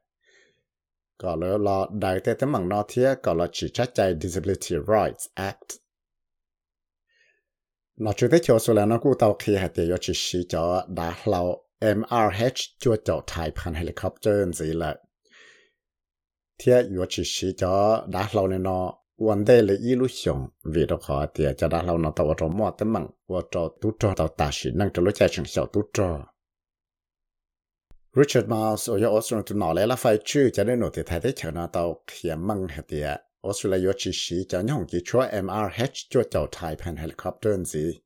[1.17, 4.75] có lẽ là đại tại tấm bằng nó thiệt có là chỉ trách chạy Disability
[4.87, 5.63] Rights Act.
[7.95, 10.85] Nó chủ tế cho số là nó cũng tàu khi hạt tiền chỉ sử cho
[10.87, 14.95] đã lâu MRH cho cho thái pan helicopter gì là
[16.63, 20.47] thế yếu chỉ sĩ cho đã lâu nên nó vấn đề là ý lúc xong
[20.63, 23.07] vì đó khó thì cho đã lâu nó tao cho mò tấm mặn.
[23.27, 26.25] Và cho tú cho tao ta sĩ năng cho lối chạy chẳng sợ tú cho
[28.15, 31.01] Richard Miles ở ở Australia tụi nó lại là phải chứ cho nên nó thì
[31.05, 33.01] thay thế cho nó, tao khiến măng hết thì
[33.43, 37.99] Australia yếu chỉ sĩ cho nhóm kỹ chúa MRH chúa cháu Thái Pan Helicopter gì?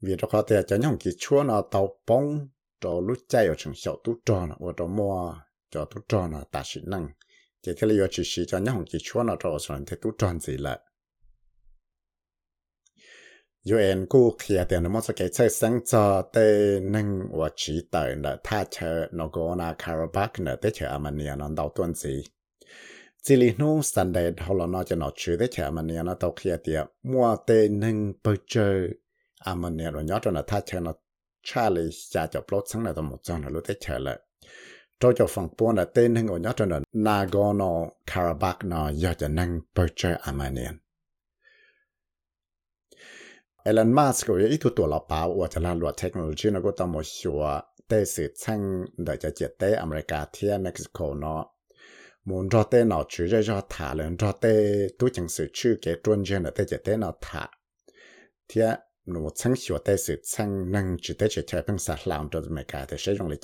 [0.00, 2.48] Vì đó khó thì cho nhóm kỹ chúa nó, tao bóng
[2.80, 6.28] cho lúc chạy ở chẳng sợ tú cho nó và cho mò cho tú cho
[6.28, 7.08] nó ta sĩ năng.
[7.62, 10.40] Chỉ thế là chỉ sĩ cho nhau kỳ chúa nó cho Australia thế 肚 tròn
[10.40, 10.78] gì lại.
[13.70, 18.16] UN cũng kia tiền nó mất cái chơi sáng cho tê nâng và chỉ tới
[18.16, 22.22] là tha chờ nó có na Karabakh nữa, tới chờ Armenia nó đầu tuần gì
[23.22, 26.14] chỉ lý nô sẵn đề họ là nó cho nó chữ đấy chả mà nó
[26.14, 28.88] tao kia tiền, mua tê nâng bơ chơi
[29.38, 29.54] à
[29.92, 30.92] rồi nhớ cho nó thay cho nó
[31.42, 34.18] cha lý xa cho plot sáng là tao một trong là lúc đấy chả lại
[35.02, 39.14] cho cho phòng buôn là tên hình rồi nhớ cho nó Nagorno Karabakh nó giờ
[39.18, 40.78] cho năng bởi chơi Armenian
[43.64, 46.92] Elon Musk có ý tụ là bảo và cho là luật technology nó có tầm
[46.92, 51.46] một số tế sự chăng để cho chế tế America thiên Mexico nó
[52.24, 54.64] muốn cho tế nó chú ra cho thả lên cho tế
[54.98, 57.48] tu chẳng sự chữ kế chuyên gia là tế chế tế nó thả.
[58.48, 58.62] Thì
[59.06, 62.28] nó một sáng sửa tế sự chăng năng chỉ tế chế tế bằng sát làm
[62.32, 63.38] cho America cái thì sẽ dùng lại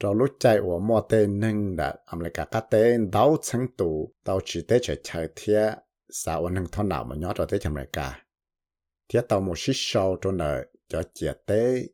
[0.00, 3.66] trả lúc chạy ở mua tên năng đã làm lại cả các tên đau sáng
[3.76, 5.72] tù đau chỉ tên chỉ theo theo
[6.10, 8.20] sao năng thon nào mà nhớ cho tên chẳng mấy cái
[9.08, 10.54] thì tao một xí sau cho nó
[10.88, 11.86] cho chỉ tên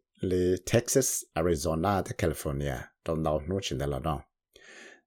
[0.72, 4.22] Texas, Arizona, California, trong đầu nó chỉ là đó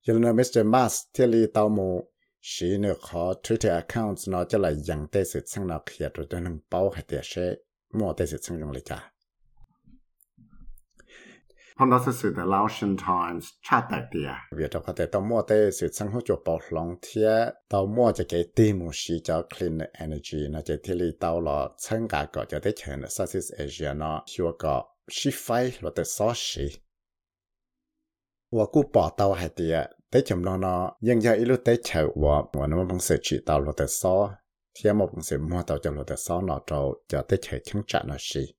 [0.02, 0.66] cho nên Mr.
[0.66, 2.12] Mas thì li tao mù
[2.42, 6.28] chỉ nữa khó Twitter account nó cho là dành tê sự sang nào kia rồi
[6.30, 7.54] tôi nâng bao hạt tiền sẽ
[7.94, 9.12] mua tê sự sang dùng lấy cả
[11.80, 15.22] hôm đó sẽ sự the Laotian Times cha tạc địa việc đó có thể tao
[15.22, 18.92] mua tới sự sang hỗ trợ bảo lòng thế tao mua cho cái team một
[18.94, 22.74] sự cho clean energy nó chỉ thiết lý tao là sang cả cái cho tới
[22.76, 26.34] chuyện Southeast Asia nó hiệu quả sĩ phái là tới sáu
[28.52, 31.80] và cú bỏ tao hay địa tới chấm nó nó nhưng giờ ít lúc tới
[31.84, 34.32] chờ và và nó không sự chỉ tao là tới sáu
[34.84, 37.58] thế mà không sự mua tao cho là tới sáu nó cho cho tới chờ
[37.66, 38.59] chẳng trả nó gì.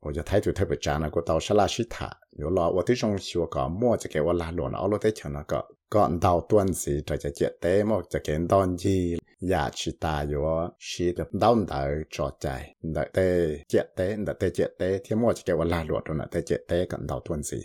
[0.00, 17.58] 我就态度特别差那个到沙拉西塔，有了我对中学个莫就给我拉落了，我在抢那个讲到段子，这就接得莫就给当机也去打有是的到到着在，那得接得那得接得，天莫就给我拉落了，那得接得跟到段子。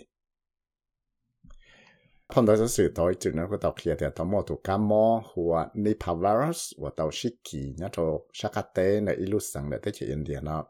[2.28, 10.64] 碰到这时代，就那个到去的到莫度感冒或尼帕 virus，我到是奇，那就沙卡得那一路上的得去印度呢。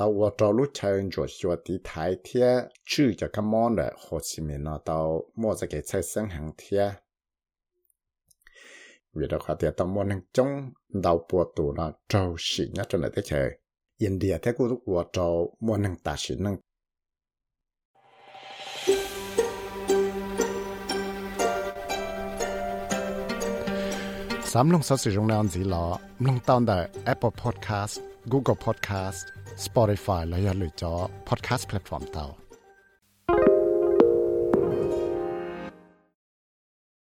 [0.00, 3.44] tao vừa trò lúc chơi cho cho tí thái thia chữ cho cái
[3.76, 6.92] là hồ chí minh nó tao mua ra cái chơi sáng hàng thia
[9.14, 12.98] vì đó khá tiệt tao năng trong đầu bộ tù nó trâu xỉ nhất cho
[12.98, 13.50] lại thế chơi.
[13.98, 15.30] India thế cũng lúc vừa trò
[15.60, 16.56] mua năng tà xỉ năng
[24.44, 26.60] Sám sử dụng nào gì lọ, lông tao
[27.04, 28.09] Apple Podcast.
[28.28, 29.24] Google Podcast,
[29.66, 30.92] Spotify และอย่าลืมจอ
[31.28, 32.39] podcast platform เตา